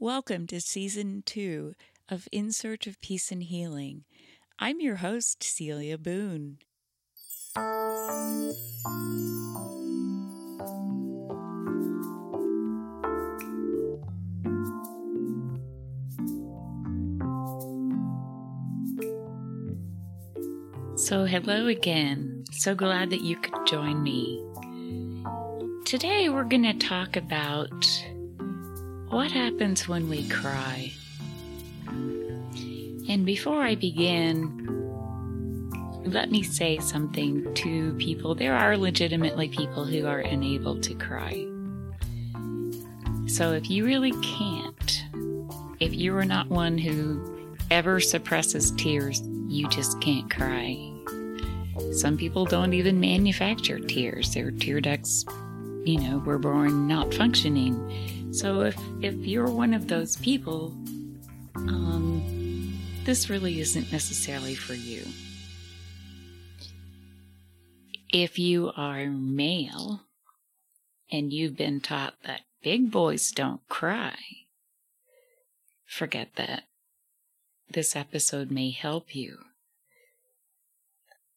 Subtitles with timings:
[0.00, 1.74] Welcome to season two
[2.08, 4.04] of In Search of Peace and Healing.
[4.56, 6.58] I'm your host, Celia Boone.
[20.94, 22.44] So, hello again.
[22.52, 24.44] So glad that you could join me.
[25.84, 27.84] Today, we're going to talk about
[29.10, 30.92] what happens when we cry.
[33.08, 34.66] And before I begin,
[36.04, 38.34] let me say something to people.
[38.34, 41.46] There are legitimately people who are unable to cry.
[43.26, 45.04] So if you really can't,
[45.80, 50.76] if you are not one who ever suppresses tears, you just can't cry.
[51.92, 54.34] Some people don't even manufacture tears.
[54.34, 55.24] Their tear ducts,
[55.88, 58.30] you know, were born not functioning.
[58.30, 60.74] So if if you're one of those people,
[61.56, 65.02] um, this really isn't necessarily for you.
[68.12, 70.02] If you are male
[71.10, 74.18] and you've been taught that big boys don't cry,
[75.86, 76.64] forget that.
[77.70, 79.38] This episode may help you.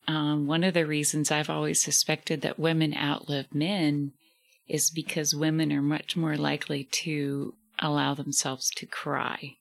[0.08, 4.12] Um, one of the reasons I've always suspected that women outlive men
[4.72, 9.58] is because women are much more likely to allow themselves to cry.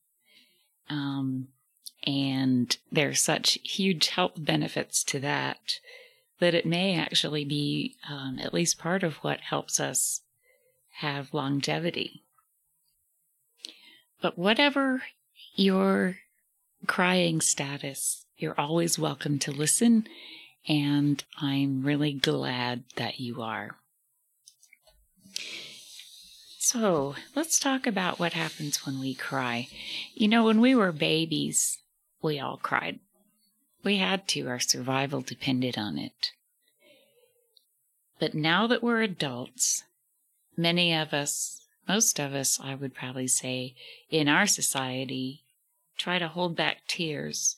[0.88, 1.48] Um,
[2.06, 5.58] and there's such huge health benefits to that
[6.38, 10.22] that it may actually be um, at least part of what helps us
[11.00, 12.22] have longevity.
[14.22, 15.02] But whatever
[15.56, 16.18] your
[16.86, 20.06] crying status, you're always welcome to listen,
[20.68, 23.79] and I'm really glad that you are.
[26.58, 29.68] So, let's talk about what happens when we cry.
[30.14, 31.78] You know, when we were babies,
[32.22, 33.00] we all cried.
[33.82, 36.32] We had to, our survival depended on it.
[38.18, 39.84] But now that we're adults,
[40.56, 43.74] many of us, most of us, I would probably say,
[44.10, 45.42] in our society,
[45.96, 47.56] try to hold back tears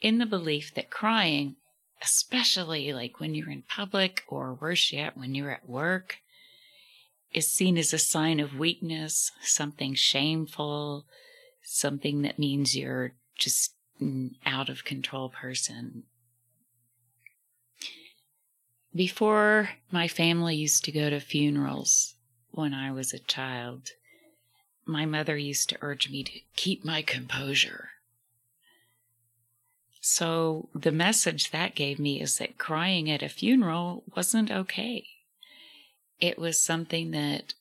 [0.00, 1.56] in the belief that crying,
[2.02, 6.18] especially like when you're in public or worse yet, when you're at work,
[7.32, 11.06] is seen as a sign of weakness, something shameful,
[11.62, 16.04] something that means you're just an out of control person.
[18.94, 22.14] Before my family used to go to funerals
[22.50, 23.90] when I was a child,
[24.86, 27.90] my mother used to urge me to keep my composure.
[30.00, 35.06] So the message that gave me is that crying at a funeral wasn't okay.
[36.20, 37.54] It was something that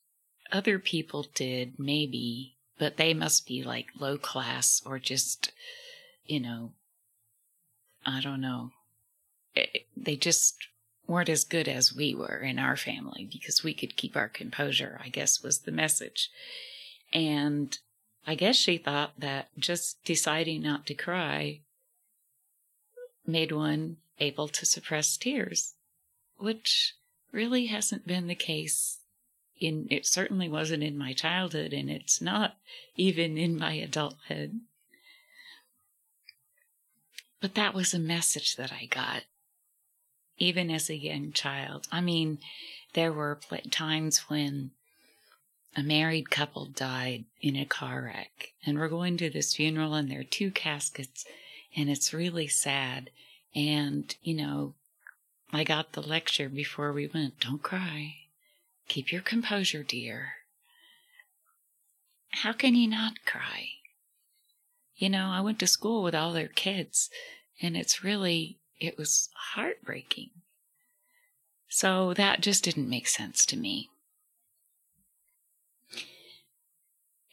[0.51, 5.51] other people did, maybe, but they must be like low class or just,
[6.25, 6.72] you know,
[8.06, 8.72] I don't know.
[9.56, 10.56] It, they just
[11.07, 15.00] weren't as good as we were in our family because we could keep our composure,
[15.03, 16.29] I guess was the message.
[17.13, 17.78] And
[18.25, 21.62] I guess she thought that just deciding not to cry
[23.25, 25.75] made one able to suppress tears,
[26.38, 26.95] which
[27.31, 28.99] really hasn't been the case
[29.59, 32.57] in it certainly wasn't in my childhood and it's not
[32.95, 34.59] even in my adulthood.
[37.41, 39.23] But that was a message that I got
[40.38, 41.88] even as a young child.
[41.91, 42.39] I mean,
[42.93, 43.39] there were
[43.71, 44.71] times when
[45.75, 50.09] a married couple died in a car wreck, and we're going to this funeral, and
[50.09, 51.25] there are two caskets,
[51.75, 53.09] and it's really sad.
[53.55, 54.73] And, you know,
[55.52, 58.16] I got the lecture before we went don't cry,
[58.88, 60.34] keep your composure, dear.
[62.30, 63.69] How can you not cry?
[64.96, 67.09] You know, I went to school with all their kids,
[67.62, 70.31] and it's really, it was heartbreaking.
[71.69, 73.90] So that just didn't make sense to me.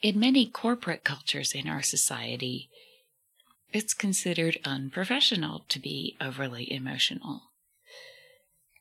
[0.02, 2.68] In many corporate cultures in our society,
[3.72, 7.42] it's considered unprofessional to be overly emotional.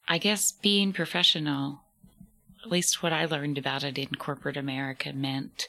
[0.08, 1.82] I guess being professional,
[2.64, 5.68] at least what I learned about it in corporate America, meant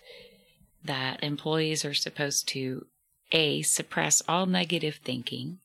[0.84, 2.86] that employees are supposed to
[3.32, 5.58] A, suppress all negative thinking,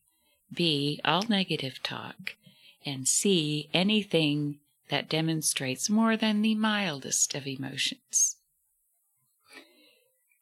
[0.54, 2.36] B, all negative talk,
[2.86, 8.38] and C, anything that demonstrates more than the mildest of emotions.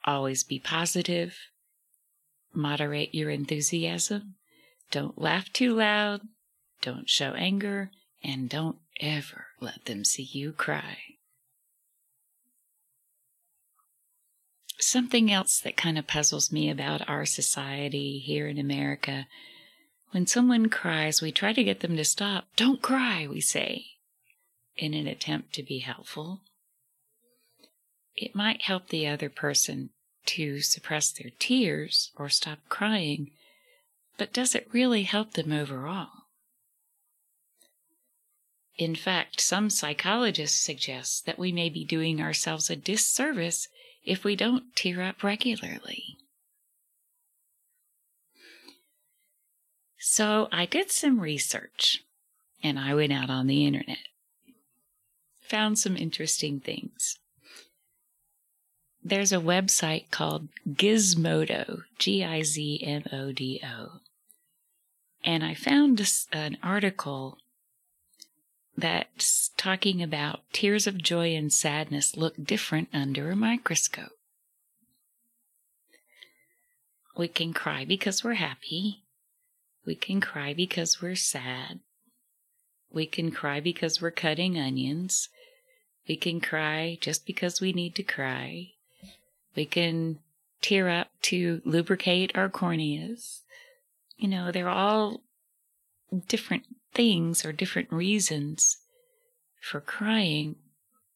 [0.05, 1.37] Always be positive.
[2.53, 4.35] Moderate your enthusiasm.
[4.89, 6.21] Don't laugh too loud.
[6.81, 7.91] Don't show anger.
[8.27, 10.97] And don't ever let them see you cry.
[14.79, 19.27] something else that kind of puzzles me about our society here in America.
[20.11, 22.45] When someone cries, we try to get them to stop.
[22.55, 23.85] Don't cry, we say,
[24.75, 26.41] in an attempt to be helpful.
[28.15, 29.89] It might help the other person
[30.27, 33.31] to suppress their tears or stop crying,
[34.17, 36.09] but does it really help them overall?
[38.77, 43.67] In fact, some psychologists suggest that we may be doing ourselves a disservice
[44.03, 46.17] if we don't tear up regularly.
[49.97, 52.03] So I did some research
[52.63, 54.07] and I went out on the internet.
[55.41, 57.17] Found some interesting things.
[59.03, 64.01] There's a website called Gizmodo, G I Z M O D O.
[65.23, 66.01] And I found
[66.31, 67.37] an article
[68.77, 74.11] that's talking about tears of joy and sadness look different under a microscope.
[77.17, 79.03] We can cry because we're happy.
[79.85, 81.79] We can cry because we're sad.
[82.91, 85.29] We can cry because we're cutting onions.
[86.07, 88.73] We can cry just because we need to cry.
[89.55, 90.19] We can
[90.61, 93.41] tear up to lubricate our corneas.
[94.17, 95.21] You know, they're all
[96.27, 96.63] different
[96.97, 98.77] things or different reasons
[99.61, 100.55] for crying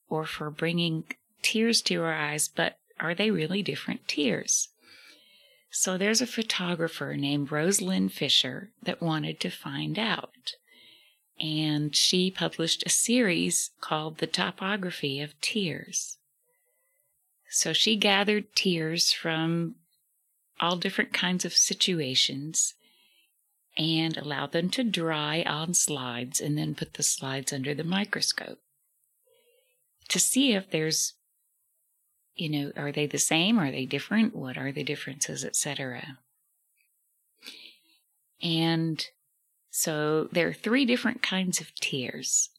[0.08, 1.04] or for bringing
[1.42, 4.70] tears to our eyes, but are they really different tears?
[5.72, 10.54] So there's a photographer named Rose-Lynn Fisher that wanted to find out.
[11.40, 16.18] And she published a series called The Topography of Tears.
[17.50, 19.76] So she gathered tears from
[20.60, 22.76] all different kinds of situations
[23.82, 28.60] and allow them to dry on slides and then put the slides under the microscope
[30.08, 31.14] to see if there's
[32.36, 33.60] you know are they the same?
[33.60, 34.36] Are they different?
[34.36, 36.20] What are the differences etc
[38.40, 39.04] and
[39.72, 42.50] so there are three different kinds of tears.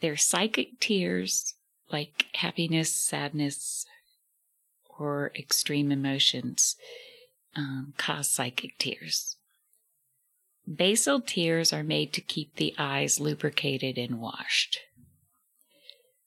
[0.00, 1.54] There are psychic tears
[1.92, 3.84] like happiness sadness
[4.98, 6.76] or extreme emotions
[7.56, 9.37] um, cause psychic tears
[10.76, 14.80] Basal tears are made to keep the eyes lubricated and washed.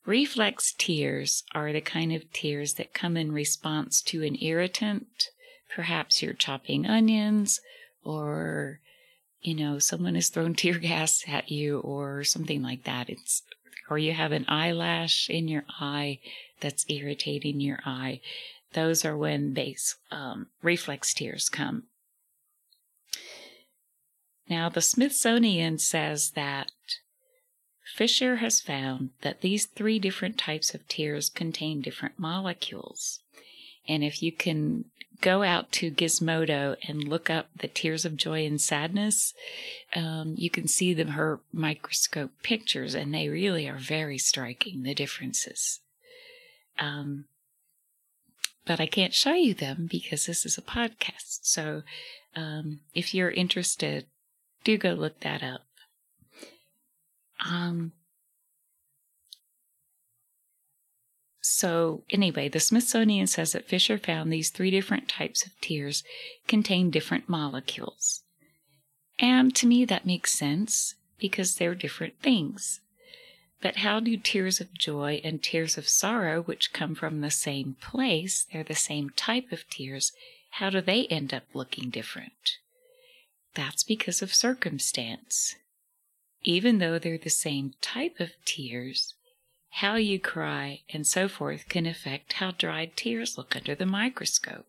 [0.03, 5.29] Reflex tears are the kind of tears that come in response to an irritant.
[5.69, 7.61] Perhaps you're chopping onions,
[8.03, 8.79] or,
[9.41, 13.11] you know, someone has thrown tear gas at you, or something like that.
[13.11, 13.43] It's,
[13.91, 16.19] or you have an eyelash in your eye
[16.61, 18.21] that's irritating your eye.
[18.73, 21.83] Those are when base um, reflex tears come.
[24.51, 26.73] Now, the Smithsonian says that
[27.95, 33.19] Fisher has found that these three different types of tears contain different molecules.
[33.87, 34.83] And if you can
[35.21, 39.33] go out to Gizmodo and look up the tears of joy and sadness,
[39.95, 44.93] um, you can see them her microscope pictures, and they really are very striking, the
[44.93, 45.79] differences.
[46.77, 47.23] Um,
[48.65, 51.39] but I can't show you them because this is a podcast.
[51.43, 51.83] So
[52.35, 54.07] um, if you're interested,
[54.63, 55.61] do go look that up.
[57.49, 57.93] Um,
[61.41, 66.03] so, anyway, the Smithsonian says that Fisher found these three different types of tears
[66.47, 68.23] contain different molecules.
[69.19, 72.81] And to me, that makes sense because they're different things.
[73.61, 77.75] But how do tears of joy and tears of sorrow, which come from the same
[77.79, 80.11] place, they're the same type of tears,
[80.55, 82.57] how do they end up looking different?
[83.55, 85.55] That's because of circumstance.
[86.43, 89.13] Even though they're the same type of tears,
[89.75, 94.65] how you cry and so forth can affect how dried tears look under the microscope.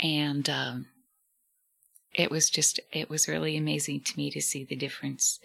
[0.00, 0.86] And um,
[2.14, 5.40] it was just, it was really amazing to me to see the difference.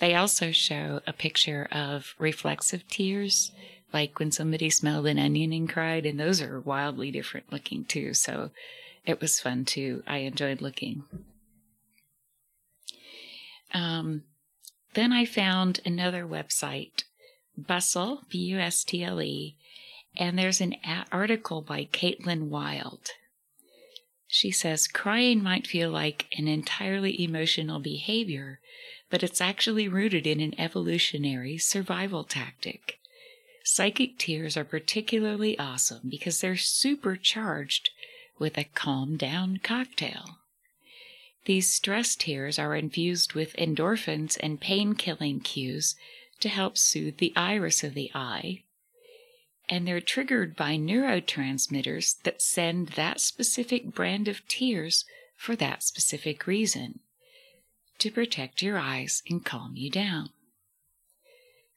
[0.00, 3.52] They also show a picture of reflexive tears,
[3.92, 8.14] like when somebody smelled an onion and cried, and those are wildly different looking too.
[8.14, 8.50] So
[9.08, 10.02] it was fun too.
[10.06, 11.02] I enjoyed looking.
[13.72, 14.24] Um,
[14.92, 17.04] then I found another website,
[17.56, 19.56] Bustle, B U S T L E,
[20.16, 20.76] and there's an
[21.10, 23.10] article by Kaitlyn Wylde.
[24.26, 28.60] She says crying might feel like an entirely emotional behavior,
[29.08, 32.98] but it's actually rooted in an evolutionary survival tactic.
[33.64, 37.90] Psychic tears are particularly awesome because they're supercharged
[38.38, 40.38] with a calm down cocktail.
[41.46, 45.96] These stress tears are infused with endorphins and pain killing cues
[46.40, 48.62] to help soothe the iris of the eye.
[49.70, 55.04] and they're triggered by neurotransmitters that send that specific brand of tears
[55.36, 57.00] for that specific reason
[57.98, 60.30] to protect your eyes and calm you down.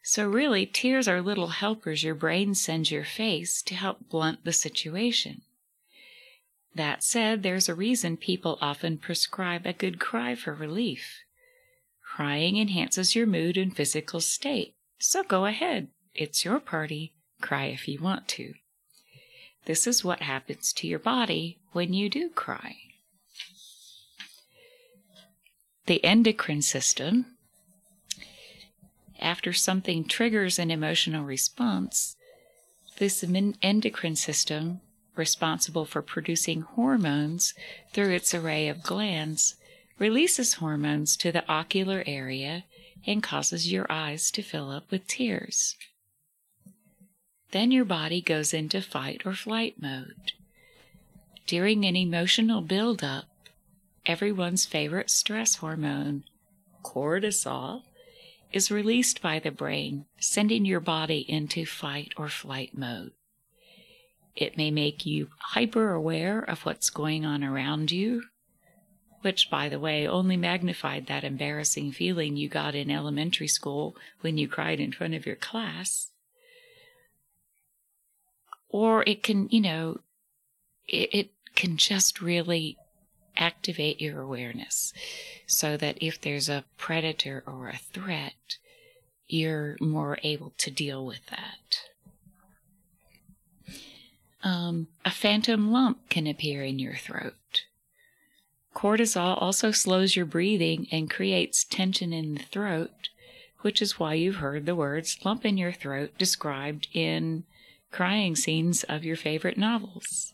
[0.03, 4.53] So, really, tears are little helpers your brain sends your face to help blunt the
[4.53, 5.41] situation.
[6.75, 11.19] That said, there's a reason people often prescribe a good cry for relief.
[12.15, 15.89] Crying enhances your mood and physical state, so go ahead.
[16.13, 17.13] It's your party.
[17.41, 18.53] Cry if you want to.
[19.65, 22.77] This is what happens to your body when you do cry.
[25.85, 27.25] The endocrine system.
[29.19, 32.15] After something triggers an emotional response,
[32.97, 33.23] this
[33.61, 34.81] endocrine system,
[35.15, 37.53] responsible for producing hormones
[37.93, 39.55] through its array of glands,
[39.99, 42.65] releases hormones to the ocular area
[43.05, 45.75] and causes your eyes to fill up with tears.
[47.51, 50.31] Then your body goes into fight or flight mode.
[51.45, 53.25] During an emotional buildup,
[54.05, 56.23] everyone's favorite stress hormone,
[56.83, 57.83] cortisol,
[58.53, 63.11] is released by the brain, sending your body into fight or flight mode.
[64.35, 68.23] It may make you hyper aware of what's going on around you,
[69.21, 74.37] which, by the way, only magnified that embarrassing feeling you got in elementary school when
[74.37, 76.11] you cried in front of your class.
[78.69, 79.99] Or it can, you know,
[80.87, 82.77] it, it can just really
[83.37, 84.93] activate your awareness
[85.45, 88.57] so that if there's a predator or a threat,
[89.27, 91.90] you're more able to deal with that.
[94.43, 97.65] Um, a phantom lump can appear in your throat.
[98.73, 103.09] Cortisol also slows your breathing and creates tension in the throat,
[103.59, 107.43] which is why you've heard the words lump in your throat described in
[107.91, 110.33] crying scenes of your favorite novels.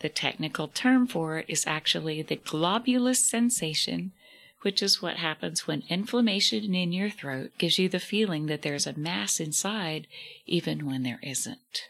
[0.00, 4.12] The technical term for it is actually the globulous sensation,
[4.60, 8.86] which is what happens when inflammation in your throat gives you the feeling that there's
[8.86, 10.06] a mass inside,
[10.46, 11.88] even when there isn't.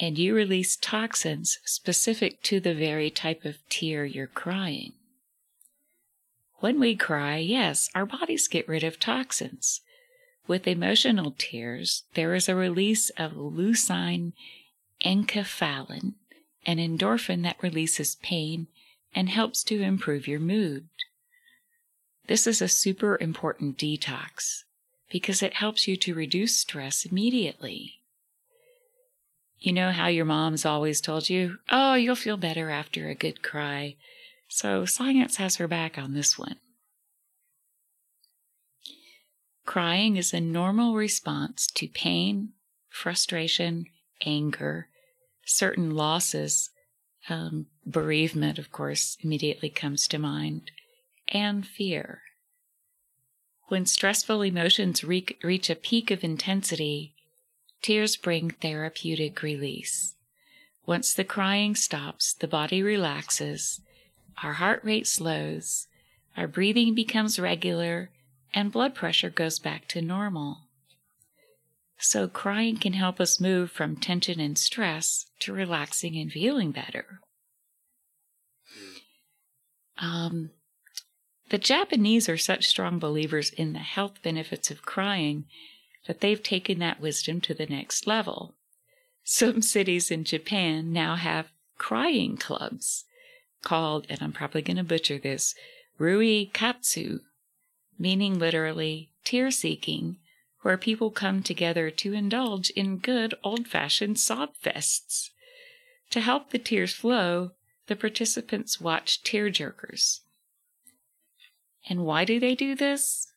[0.00, 4.92] And you release toxins specific to the very type of tear you're crying.
[6.58, 9.82] When we cry, yes, our bodies get rid of toxins.
[10.46, 14.32] With emotional tears, there is a release of leucine
[15.04, 16.14] enkephalin,
[16.66, 18.66] an endorphin that releases pain
[19.14, 20.88] and helps to improve your mood.
[22.26, 24.64] This is a super important detox
[25.10, 28.00] because it helps you to reduce stress immediately.
[29.58, 33.42] You know how your mom's always told you, oh, you'll feel better after a good
[33.42, 33.96] cry.
[34.48, 36.56] So science has her back on this one.
[39.64, 42.52] Crying is a normal response to pain,
[42.90, 43.86] frustration,
[44.24, 44.88] anger,
[45.46, 46.70] certain losses,
[47.28, 50.70] um, bereavement, of course, immediately comes to mind,
[51.28, 52.20] and fear.
[53.68, 57.13] When stressful emotions re- reach a peak of intensity,
[57.84, 60.14] tears bring therapeutic release.
[60.86, 63.82] Once the crying stops, the body relaxes,
[64.42, 65.86] our heart rate slows,
[66.34, 68.08] our breathing becomes regular,
[68.54, 70.60] and blood pressure goes back to normal.
[71.98, 77.20] So, crying can help us move from tension and stress to relaxing and feeling better.
[79.98, 80.50] Um,
[81.50, 85.44] the Japanese are such strong believers in the health benefits of crying
[86.06, 88.54] that they've taken that wisdom to the next level.
[89.22, 93.04] Some cities in Japan now have crying clubs
[93.62, 95.54] called, and I'm probably going to butcher this,
[95.98, 97.20] Rui Katsu,
[97.98, 100.18] meaning literally tear seeking,
[100.60, 105.30] where people come together to indulge in good old fashioned sob fests.
[106.10, 107.52] To help the tears flow,
[107.86, 110.20] the participants watch tear jerkers.
[111.88, 113.33] And why do they do this?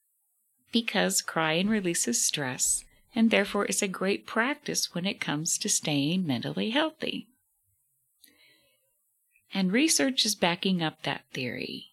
[0.77, 6.27] Because crying releases stress and therefore is a great practice when it comes to staying
[6.27, 7.25] mentally healthy.
[9.51, 11.87] And research is backing up that theory.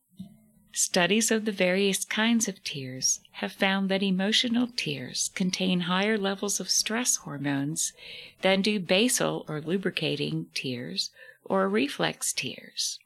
[0.72, 6.60] Studies of the various kinds of tears have found that emotional tears contain higher levels
[6.60, 7.94] of stress hormones
[8.42, 11.08] than do basal or lubricating tears
[11.42, 12.98] or reflex tears.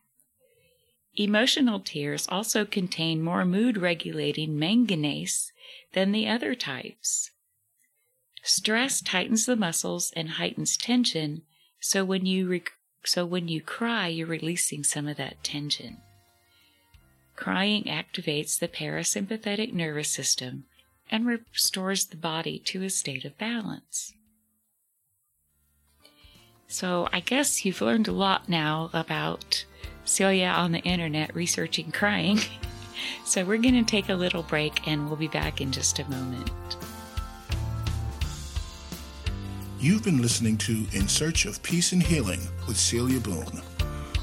[1.14, 5.52] Emotional tears also contain more mood regulating manganese
[5.92, 7.30] than the other types.
[8.42, 11.42] Stress tightens the muscles and heightens tension,
[11.80, 12.62] so when you
[13.04, 15.98] so when you cry, you're releasing some of that tension.
[17.36, 20.64] Crying activates the parasympathetic nervous system
[21.10, 24.12] and restores the body to a state of balance.
[26.66, 29.64] So I guess you've learned a lot now about
[30.04, 32.40] Celia on the internet researching crying.
[33.24, 36.10] so we're going to take a little break and we'll be back in just a
[36.10, 36.50] moment.
[39.80, 43.62] You've been listening to In Search of Peace and Healing with Celia Boone,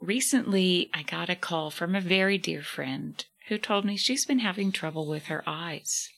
[0.00, 4.38] Recently, I got a call from a very dear friend who told me she's been
[4.38, 6.08] having trouble with her eyes.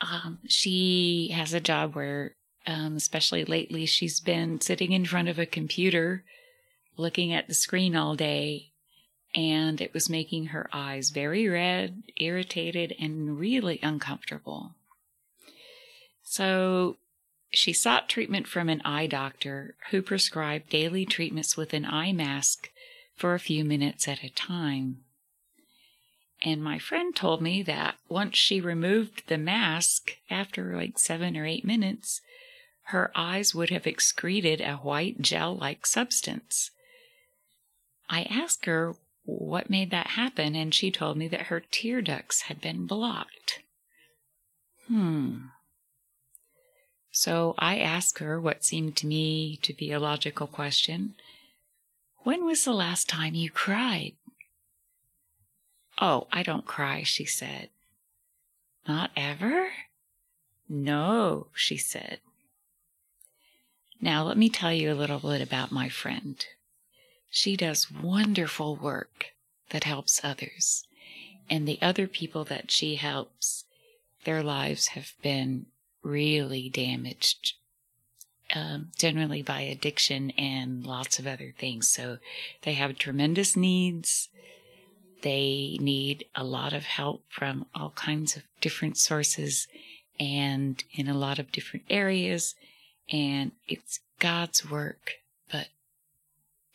[0.00, 2.36] Um, she has a job where,
[2.66, 6.24] um, especially lately, she's been sitting in front of a computer
[6.96, 8.72] looking at the screen all day,
[9.34, 14.75] and it was making her eyes very red, irritated, and really uncomfortable.
[16.28, 16.96] So
[17.50, 22.68] she sought treatment from an eye doctor who prescribed daily treatments with an eye mask
[23.14, 25.04] for a few minutes at a time.
[26.42, 31.46] And my friend told me that once she removed the mask, after like seven or
[31.46, 32.20] eight minutes,
[32.88, 36.72] her eyes would have excreted a white gel like substance.
[38.10, 42.42] I asked her what made that happen, and she told me that her tear ducts
[42.42, 43.60] had been blocked.
[44.88, 45.36] Hmm.
[47.18, 51.14] So I asked her what seemed to me to be a logical question
[52.24, 54.12] When was the last time you cried?
[55.98, 57.70] Oh, I don't cry, she said.
[58.86, 59.70] Not ever?
[60.68, 62.20] No, she said.
[63.98, 66.44] Now let me tell you a little bit about my friend.
[67.30, 69.28] She does wonderful work
[69.70, 70.86] that helps others.
[71.48, 73.64] And the other people that she helps,
[74.24, 75.64] their lives have been
[76.06, 77.54] really damaged,
[78.54, 81.90] um, generally by addiction and lots of other things.
[81.90, 82.18] So
[82.62, 84.28] they have tremendous needs.
[85.22, 89.66] They need a lot of help from all kinds of different sources
[90.20, 92.54] and in a lot of different areas.
[93.10, 95.14] And it's God's work.
[95.50, 95.68] But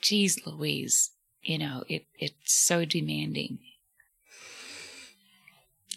[0.01, 3.59] geez Louise, you know, it, it's so demanding.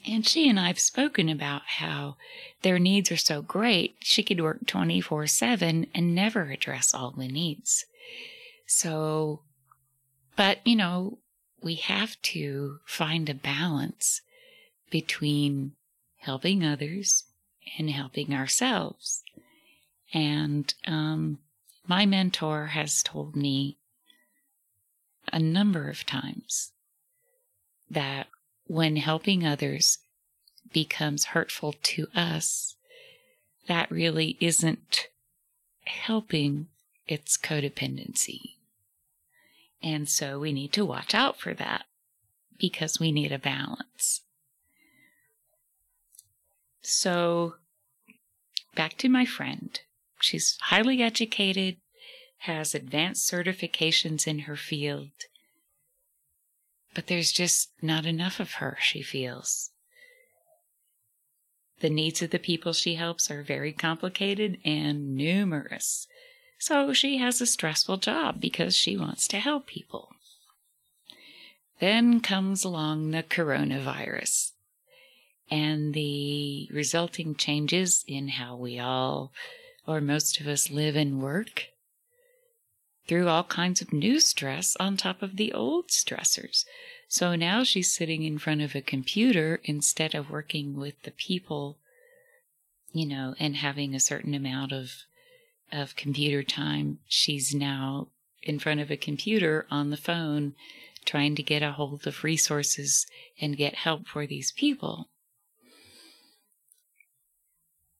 [0.07, 2.17] And she and I have spoken about how
[2.63, 7.29] their needs are so great, she could work 24 7 and never address all the
[7.29, 7.87] needs.
[8.67, 9.41] So,
[10.37, 11.19] but, you know,
[11.63, 14.21] we have to find a balance
[14.91, 15.73] between
[16.19, 17.25] helping others
[17.79, 19.23] and helping ourselves.
[20.13, 21.39] And um,
[21.87, 23.79] my mentor has told me
[25.33, 26.73] a number of times
[27.91, 28.27] that
[28.67, 29.99] when helping others
[30.73, 32.77] becomes hurtful to us,
[33.69, 35.09] that really isn't
[35.85, 36.69] helping,
[37.07, 38.55] it's codependency.
[39.83, 41.85] And so we need to watch out for that
[42.59, 44.23] because we need a balance.
[46.81, 47.55] So,
[48.75, 49.79] back to my friend.
[50.21, 51.77] She's highly educated,
[52.41, 55.11] has advanced certifications in her field,
[56.95, 59.71] but there's just not enough of her, she feels.
[61.81, 66.07] The needs of the people she helps are very complicated and numerous.
[66.59, 70.11] So she has a stressful job because she wants to help people.
[71.81, 74.53] Then comes along the coronavirus
[75.51, 79.33] and the resulting changes in how we all,
[79.87, 81.65] or most of us, live and work
[83.07, 86.65] through all kinds of new stress on top of the old stressors.
[87.09, 91.79] So now she's sitting in front of a computer instead of working with the people,
[92.93, 95.05] you know, and having a certain amount of
[95.73, 96.99] of computer time.
[97.09, 98.09] She's now
[98.43, 100.55] in front of a computer on the phone
[101.05, 103.07] trying to get a hold of resources
[103.41, 105.09] and get help for these people.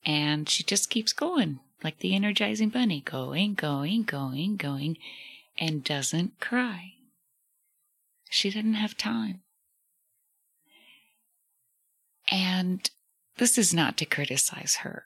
[0.07, 4.97] And she just keeps going like the energizing bunny, going, going, going, going,
[5.59, 6.95] and doesn't cry.
[8.31, 9.43] She didn't have time.
[12.31, 12.91] And
[13.37, 15.05] this is not to criticize her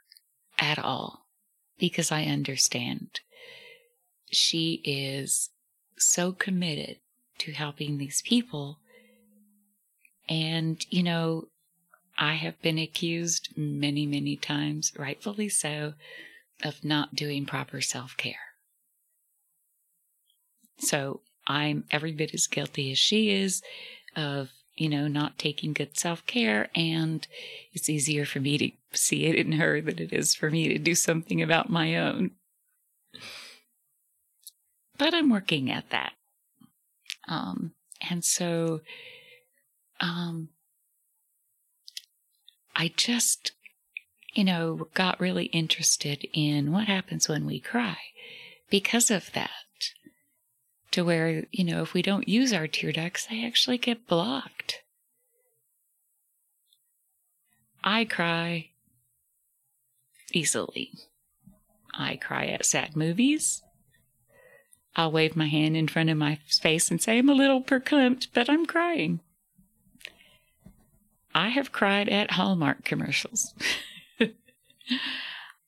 [0.58, 1.26] at all,
[1.78, 3.20] because I understand
[4.30, 5.50] she is
[5.96, 6.98] so committed
[7.38, 8.78] to helping these people.
[10.28, 11.48] And, you know,
[12.18, 15.94] I have been accused many, many times, rightfully so,
[16.64, 18.34] of not doing proper self care.
[20.78, 23.62] So I'm every bit as guilty as she is
[24.16, 26.68] of, you know, not taking good self care.
[26.74, 27.26] And
[27.72, 30.78] it's easier for me to see it in her than it is for me to
[30.78, 32.32] do something about my own.
[34.96, 36.12] But I'm working at that.
[37.28, 37.72] Um,
[38.10, 38.80] and so,
[40.00, 40.48] um,
[42.74, 43.52] I just,
[44.34, 47.98] you know, got really interested in what happens when we cry
[48.70, 49.50] because of that.
[50.92, 54.82] To where, you know, if we don't use our tear ducts, they actually get blocked.
[57.84, 58.70] I cry
[60.32, 60.92] easily.
[61.92, 63.62] I cry at sad movies.
[64.96, 68.28] I'll wave my hand in front of my face and say I'm a little verklempt,
[68.32, 69.20] but I'm crying.
[71.34, 73.54] I have cried at Hallmark commercials.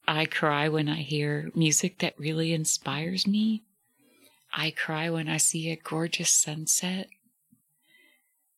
[0.07, 3.63] I cry when I hear music that really inspires me.
[4.53, 7.09] I cry when I see a gorgeous sunset.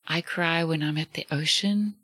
[0.06, 1.96] I cry when I'm at the ocean.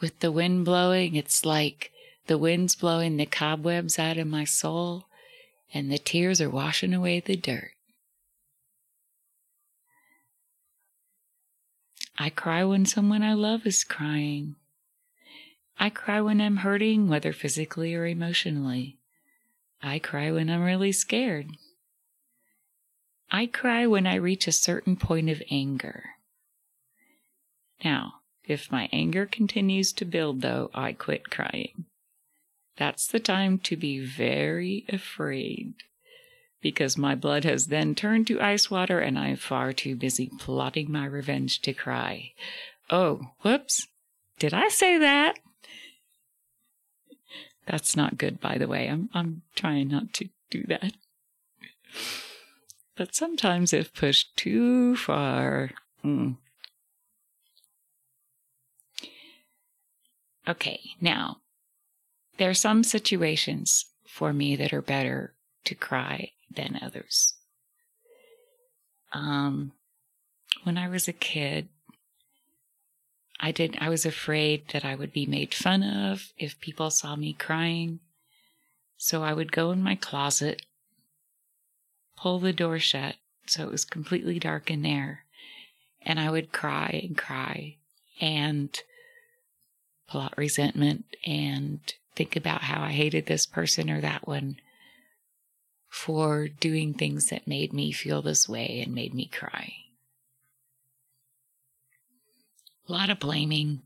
[0.00, 1.92] With the wind blowing, it's like
[2.26, 5.06] the wind's blowing the cobwebs out of my soul,
[5.72, 7.72] and the tears are washing away the dirt.
[12.18, 14.56] I cry when someone I love is crying.
[15.82, 18.98] I cry when I'm hurting, whether physically or emotionally.
[19.82, 21.48] I cry when I'm really scared.
[23.30, 26.10] I cry when I reach a certain point of anger.
[27.82, 31.86] Now, if my anger continues to build, though, I quit crying.
[32.76, 35.72] That's the time to be very afraid
[36.60, 40.30] because my blood has then turned to ice water and I am far too busy
[40.38, 42.32] plotting my revenge to cry.
[42.90, 43.86] Oh, whoops.
[44.38, 45.38] Did I say that?
[47.70, 48.88] That's not good, by the way.
[48.88, 50.92] I'm, I'm trying not to do that.
[52.96, 55.70] But sometimes, if pushed too far.
[56.02, 56.32] Hmm.
[60.48, 61.38] Okay, now,
[62.38, 67.34] there are some situations for me that are better to cry than others.
[69.12, 69.72] Um,
[70.64, 71.68] when I was a kid,
[73.40, 77.16] I did I was afraid that I would be made fun of if people saw
[77.16, 78.00] me crying.
[78.98, 80.62] So I would go in my closet,
[82.16, 85.24] pull the door shut so it was completely dark in there,
[86.02, 87.76] and I would cry and cry
[88.20, 88.78] and
[90.06, 91.80] pull out resentment and
[92.14, 94.60] think about how I hated this person or that one
[95.88, 99.72] for doing things that made me feel this way and made me cry.
[102.90, 103.82] A lot of blaming.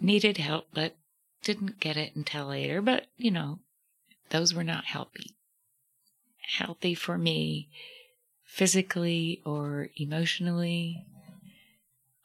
[0.00, 0.96] Needed help, but
[1.42, 2.80] didn't get it until later.
[2.80, 3.58] But, you know,
[4.30, 5.36] those were not healthy.
[6.56, 7.68] Healthy for me
[8.46, 11.04] physically or emotionally.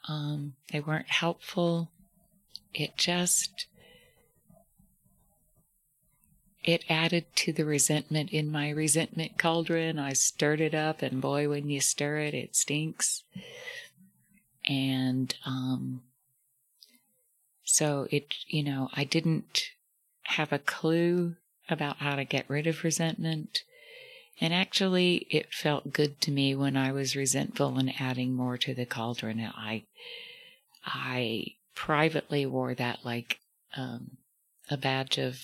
[0.07, 1.91] Um, they weren't helpful.
[2.73, 3.65] It just
[6.63, 9.99] it added to the resentment in my resentment cauldron.
[9.99, 13.23] I stirred it up, and boy, when you stir it, it stinks.
[14.69, 16.03] And um,
[17.63, 19.71] so it, you know, I didn't
[20.23, 21.35] have a clue
[21.67, 23.63] about how to get rid of resentment.
[24.39, 28.73] And actually, it felt good to me when I was resentful and adding more to
[28.75, 29.39] the cauldron.
[29.41, 29.83] I,
[30.85, 33.39] I privately wore that like
[33.75, 34.17] um,
[34.69, 35.41] a badge of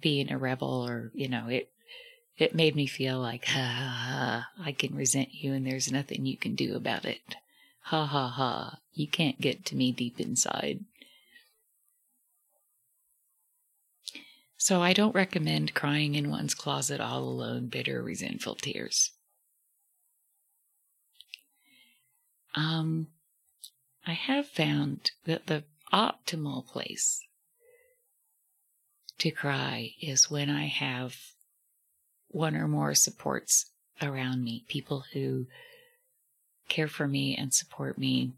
[0.00, 1.70] being a rebel or, you know, it,
[2.36, 6.54] it made me feel like, ha, I can resent you and there's nothing you can
[6.54, 7.36] do about it.
[7.86, 10.84] Ha ha ha, you can't get to me deep inside.
[14.56, 19.10] So I don't recommend crying in one's closet all alone, bitter, resentful tears.
[22.54, 23.08] Um,
[24.06, 27.20] I have found that the optimal place
[29.18, 31.16] to cry is when I have
[32.28, 33.66] one or more supports
[34.00, 35.46] around me, people who
[36.72, 38.32] care for me and support me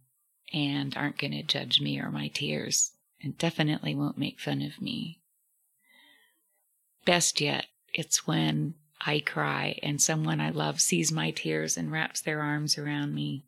[0.53, 2.93] and aren't going to judge me or my tears
[3.23, 5.19] and definitely won't make fun of me.
[7.05, 12.21] best yet, it's when I cry and someone I love sees my tears and wraps
[12.21, 13.45] their arms around me.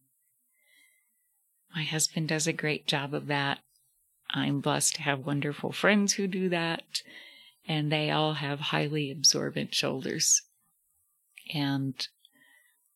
[1.75, 3.59] My husband does a great job of that.
[4.31, 7.03] I'm blessed to have wonderful friends who do that,
[7.67, 10.43] and they all have highly absorbent shoulders.
[11.55, 12.07] And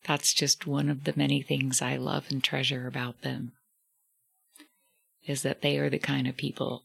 [0.07, 3.53] that's just one of the many things I love and treasure about them.
[5.27, 6.85] Is that they are the kind of people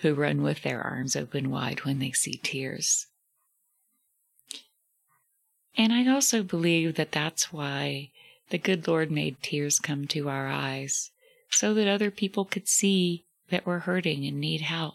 [0.00, 3.06] who run with their arms open wide when they see tears.
[5.76, 8.10] And I also believe that that's why
[8.50, 11.10] the good Lord made tears come to our eyes,
[11.50, 14.94] so that other people could see that we're hurting and need help.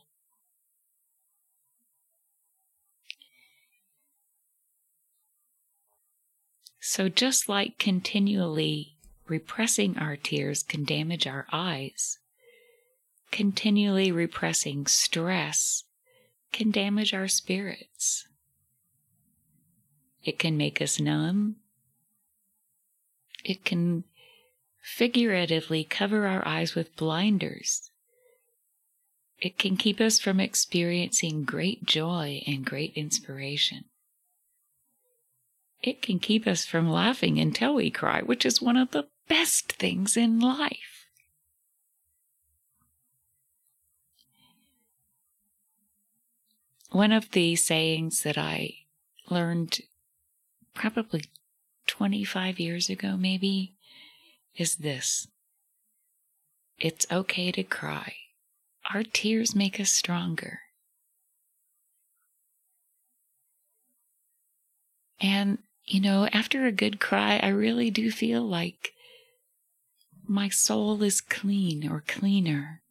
[6.87, 8.95] So, just like continually
[9.27, 12.19] repressing our tears can damage our eyes,
[13.31, 15.85] continually repressing stress
[16.51, 18.27] can damage our spirits.
[20.23, 21.55] It can make us numb.
[23.43, 24.03] It can
[24.79, 27.89] figuratively cover our eyes with blinders.
[29.39, 33.85] It can keep us from experiencing great joy and great inspiration
[35.81, 39.71] it can keep us from laughing until we cry, which is one of the best
[39.73, 41.07] things in life.
[46.91, 48.75] One of the sayings that I
[49.29, 49.79] learned
[50.73, 51.25] probably
[51.87, 53.75] 25 years ago, maybe,
[54.55, 55.27] is this
[56.79, 58.15] It's okay to cry.
[58.93, 60.59] Our tears make us stronger.
[65.19, 68.93] And you know, after a good cry, I really do feel like
[70.27, 72.81] my soul is clean or cleaner.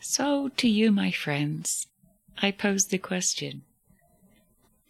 [0.00, 1.86] So, to you, my friends,
[2.40, 3.62] I pose the question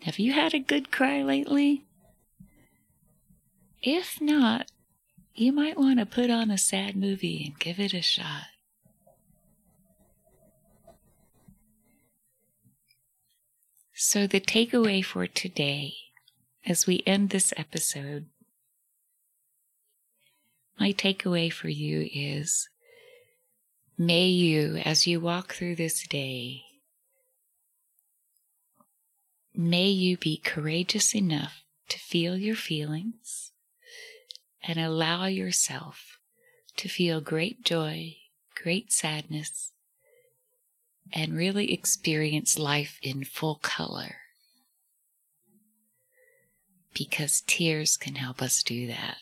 [0.03, 1.85] Have you had a good cry lately?
[3.83, 4.71] If not,
[5.35, 8.52] you might want to put on a sad movie and give it a shot.
[14.05, 15.95] So, the takeaway for today,
[16.67, 18.27] as we end this episode,
[20.79, 22.69] my takeaway for you is
[23.97, 26.63] may you, as you walk through this day,
[29.55, 33.53] may you be courageous enough to feel your feelings
[34.65, 36.19] and allow yourself
[36.77, 38.17] to feel great joy,
[38.61, 39.72] great sadness,
[41.13, 44.17] and really experience life in full color.
[46.95, 49.19] Because tears can help us do that.